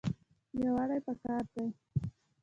[0.61, 1.65] یووالی پکار دی